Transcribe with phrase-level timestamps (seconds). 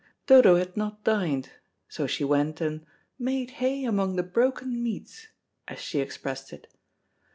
[0.25, 1.51] Dodo had not dined,
[1.87, 2.83] so she went and
[3.19, 5.27] "made hay among the broken meats,"
[5.67, 6.67] as she expressed it.